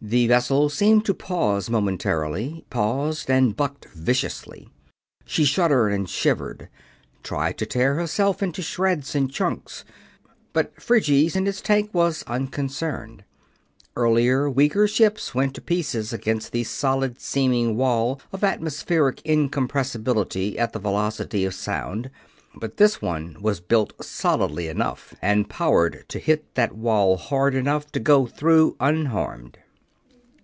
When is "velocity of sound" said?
20.78-22.08